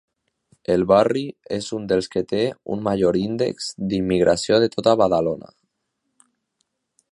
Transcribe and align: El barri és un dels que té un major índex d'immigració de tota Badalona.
El 0.75 0.85
barri 0.91 1.21
és 1.57 1.67
un 1.79 1.85
dels 1.91 2.07
que 2.15 2.23
té 2.31 2.39
un 2.77 2.81
major 2.89 3.21
índex 3.21 3.69
d'immigració 3.93 4.61
de 4.65 4.73
tota 4.77 4.97
Badalona. 5.03 5.55